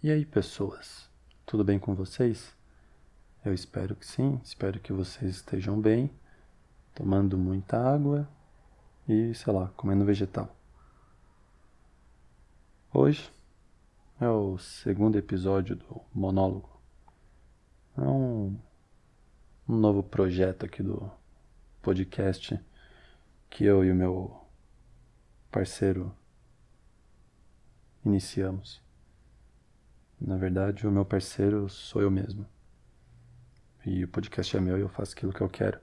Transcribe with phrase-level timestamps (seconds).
[0.00, 1.10] E aí, pessoas?
[1.44, 2.54] Tudo bem com vocês?
[3.44, 6.08] Eu espero que sim, espero que vocês estejam bem,
[6.94, 8.28] tomando muita água
[9.08, 10.56] e, sei lá, comendo vegetal.
[12.94, 13.28] Hoje
[14.20, 16.80] é o segundo episódio do monólogo.
[17.96, 18.56] É um,
[19.68, 21.10] um novo projeto aqui do
[21.82, 22.56] podcast
[23.50, 24.46] que eu e o meu
[25.50, 26.14] parceiro
[28.04, 28.87] iniciamos.
[30.20, 32.46] Na verdade, o meu parceiro sou eu mesmo.
[33.86, 35.78] E o podcast é meu e eu faço aquilo que eu quero.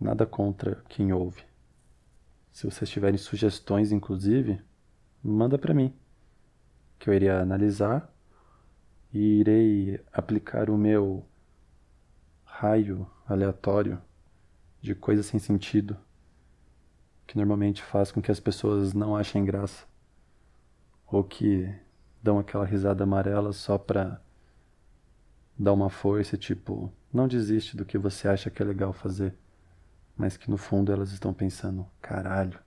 [0.00, 1.44] Nada contra quem ouve.
[2.52, 4.60] Se vocês tiverem sugestões, inclusive,
[5.22, 5.94] manda para mim,
[6.98, 8.12] que eu iria analisar
[9.12, 11.24] e irei aplicar o meu
[12.44, 14.00] raio aleatório
[14.80, 15.96] de coisas sem sentido,
[17.26, 19.86] que normalmente faz com que as pessoas não achem graça,
[21.06, 21.72] ou que
[22.22, 24.20] dão aquela risada amarela só pra
[25.58, 29.34] dar uma força, tipo, não desiste do que você acha que é legal fazer,
[30.16, 32.58] mas que no fundo elas estão pensando, caralho,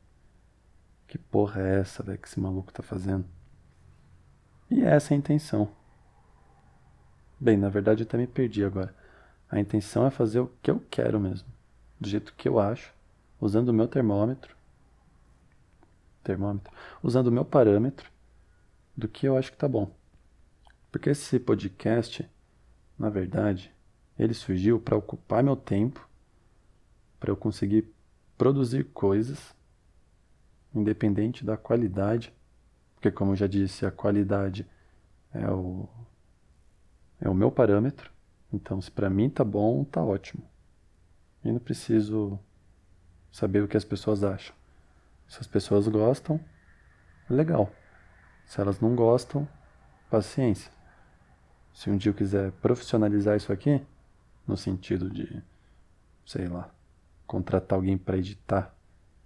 [1.07, 3.25] que porra é essa, velho, que esse maluco tá fazendo?
[4.69, 5.69] E essa é a intenção.
[7.39, 8.95] Bem, na verdade eu até me perdi agora.
[9.49, 11.47] A intenção é fazer o que eu quero mesmo,
[11.99, 12.93] do jeito que eu acho,
[13.39, 14.55] usando o meu termômetro,
[16.23, 16.71] termômetro,
[17.03, 18.12] usando o meu parâmetro
[18.95, 19.91] do que eu acho que tá bom.
[20.91, 22.29] Porque esse podcast,
[22.97, 23.73] na verdade,
[24.17, 26.07] ele surgiu para ocupar meu tempo,
[27.19, 27.91] para eu conseguir
[28.37, 29.55] produzir coisas,
[30.73, 32.33] independente da qualidade,
[32.95, 34.67] porque como eu já disse, a qualidade
[35.33, 35.87] é o
[37.19, 38.11] é o meu parâmetro.
[38.51, 40.43] Então, se para mim tá bom, tá ótimo.
[41.43, 42.37] E não preciso
[43.31, 44.55] saber o que as pessoas acham.
[45.27, 46.39] Se as pessoas gostam,
[47.29, 47.71] legal.
[48.45, 49.47] Se elas não gostam,
[50.09, 50.71] paciência.
[51.73, 53.81] Se um dia eu quiser profissionalizar isso aqui,
[54.47, 55.41] no sentido de,
[56.25, 56.69] sei lá,
[57.25, 58.75] contratar alguém para editar,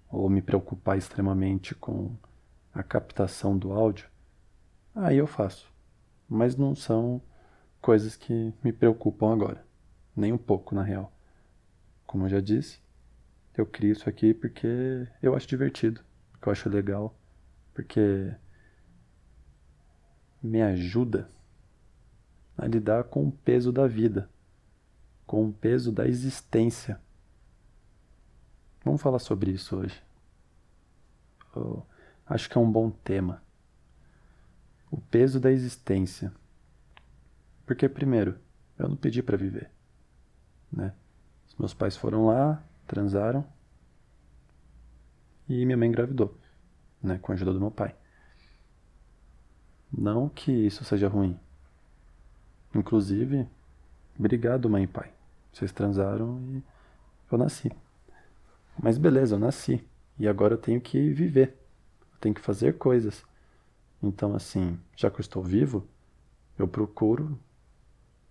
[0.09, 2.16] ou me preocupar extremamente com
[2.74, 4.08] a captação do áudio,
[4.96, 5.69] aí eu faço.
[6.30, 7.22] Mas não são
[7.81, 9.66] coisas que me preocupam agora.
[10.16, 11.12] Nem um pouco, na real.
[12.06, 12.80] Como eu já disse,
[13.56, 17.13] eu crio isso aqui porque eu acho divertido, porque eu acho legal,
[17.74, 18.34] porque
[20.47, 21.30] me ajuda
[22.58, 24.30] a lidar com o peso da vida,
[25.25, 27.00] com o peso da existência.
[28.84, 30.02] Vamos falar sobre isso hoje.
[32.25, 33.44] Acho que é um bom tema.
[34.90, 36.34] O peso da existência.
[37.66, 38.40] Porque, primeiro,
[38.80, 39.69] eu não pedi para viver.
[40.72, 40.94] Né?
[41.47, 43.46] Os meus pais foram lá, transaram
[45.50, 46.38] e minha mãe engravidou,
[47.02, 47.96] né, com a ajuda do meu pai.
[49.92, 51.38] Não que isso seja ruim.
[52.74, 53.48] Inclusive,
[54.18, 55.12] obrigado, mãe e pai.
[55.52, 56.64] Vocês transaram e
[57.31, 57.72] eu nasci.
[58.78, 59.84] Mas beleza, eu nasci.
[60.20, 61.58] E agora eu tenho que viver.
[62.14, 63.25] Eu tenho que fazer coisas.
[64.02, 65.88] Então, assim, já que eu estou vivo,
[66.58, 67.40] eu procuro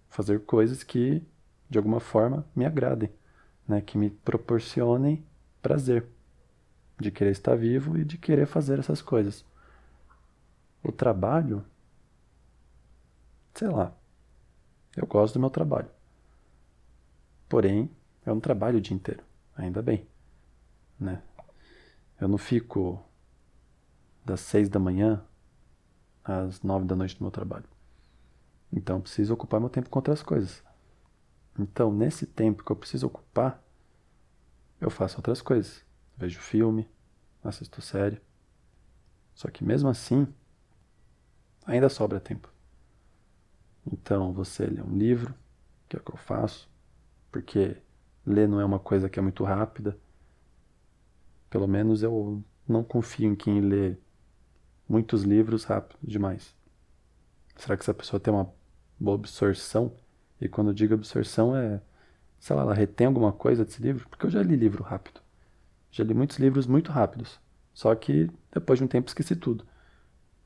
[0.08, 1.22] fazer coisas que,
[1.68, 3.10] de alguma forma, me agradem,
[3.66, 3.80] né?
[3.80, 5.24] que me proporcionem
[5.60, 6.06] prazer
[6.98, 9.44] de querer estar vivo e de querer fazer essas coisas.
[10.82, 11.64] O trabalho,
[13.54, 13.92] sei lá,
[14.96, 15.90] eu gosto do meu trabalho.
[17.48, 17.90] Porém,
[18.24, 19.22] eu não trabalho o dia inteiro,
[19.56, 20.06] ainda bem,
[20.98, 21.22] né?
[22.20, 23.02] Eu não fico
[24.24, 25.24] das seis da manhã
[26.24, 27.68] às nove da noite do meu trabalho.
[28.72, 30.62] Então, eu preciso ocupar meu tempo com outras coisas.
[31.58, 33.62] Então, nesse tempo que eu preciso ocupar,
[34.80, 35.84] eu faço outras coisas.
[36.16, 36.88] Vejo filme,
[37.44, 38.20] assisto série.
[39.34, 40.26] Só que mesmo assim,
[41.66, 42.48] ainda sobra tempo.
[43.92, 45.34] Então você lê um livro,
[45.88, 46.68] que é o que eu faço,
[47.30, 47.76] porque
[48.24, 49.96] ler não é uma coisa que é muito rápida.
[51.50, 53.96] Pelo menos eu não confio em quem lê
[54.88, 56.54] muitos livros rápido demais.
[57.56, 58.52] Será que essa pessoa tem uma
[58.98, 59.92] boa absorção?
[60.40, 61.80] E quando eu digo absorção é,
[62.38, 64.08] sei lá, ela retém alguma coisa desse livro?
[64.08, 65.20] Porque eu já li livro rápido.
[65.90, 67.40] Já li muitos livros muito rápidos.
[67.72, 69.64] Só que depois de um tempo esqueci tudo.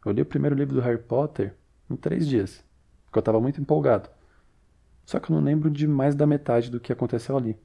[0.05, 1.55] Eu li o primeiro livro do Harry Potter
[1.88, 2.64] em três dias,
[3.05, 4.08] porque eu estava muito empolgado.
[5.05, 7.58] Só que eu não lembro de mais da metade do que aconteceu ali.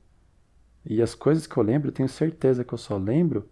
[0.85, 3.49] E as coisas que eu lembro, tenho certeza que eu só lembro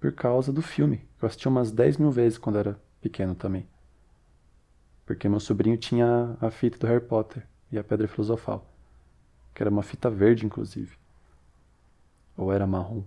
[0.00, 3.66] por causa do filme, que eu assisti umas 10 mil vezes quando era pequeno também.
[5.06, 8.70] Porque meu sobrinho tinha a fita do Harry Potter e a Pedra Filosofal,
[9.54, 10.96] que era uma fita verde, inclusive.
[12.36, 13.04] Ou era marrom.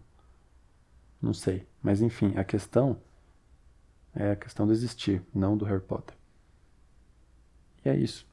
[1.21, 1.67] Não sei.
[1.81, 3.01] Mas enfim, a questão
[4.17, 6.17] é a questão do existir, não do Harry Potter.
[7.85, 8.25] E é isso.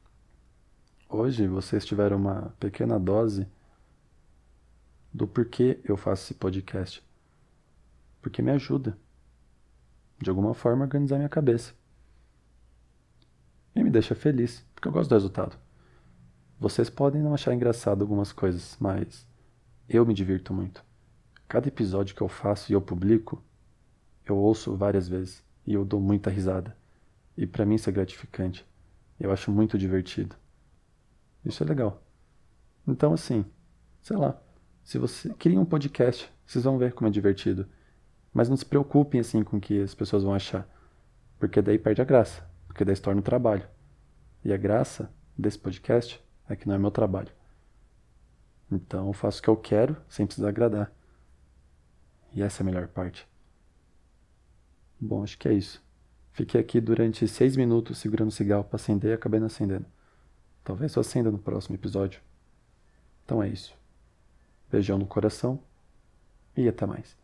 [1.09, 3.47] Hoje vocês tiveram uma pequena dose
[5.13, 7.05] do porquê eu faço esse podcast.
[8.23, 8.97] Porque me ajuda,
[10.19, 11.75] de alguma forma, a organizar minha cabeça.
[13.77, 15.59] E me deixa feliz, porque eu gosto do resultado.
[16.59, 19.27] Vocês podem não achar engraçado algumas coisas, mas
[19.87, 20.83] eu me divirto muito.
[21.47, 23.43] Cada episódio que eu faço e eu publico,
[24.25, 26.77] eu ouço várias vezes e eu dou muita risada.
[27.37, 28.67] E para mim isso é gratificante.
[29.19, 30.37] Eu acho muito divertido.
[31.45, 32.03] Isso é legal.
[32.87, 33.45] Então, assim,
[34.03, 34.41] sei lá,
[34.83, 37.67] se você cria um podcast, vocês vão ver como é divertido.
[38.33, 40.69] Mas não se preocupem assim com o que as pessoas vão achar,
[41.39, 43.67] porque daí perde a graça, porque daí se torna um trabalho.
[44.45, 47.33] E a graça desse podcast é que não é meu trabalho.
[48.71, 50.93] Então eu faço o que eu quero sem precisar agradar.
[52.33, 53.27] E essa é a melhor parte.
[55.01, 55.83] Bom, acho que é isso.
[56.33, 59.87] Fiquei aqui durante seis minutos segurando o cigarro para acender e acabei não acendendo.
[60.65, 62.21] Talvez eu acenda no próximo episódio.
[63.25, 63.77] Então é isso.
[64.71, 65.61] Beijão no coração
[66.57, 67.17] e até mais.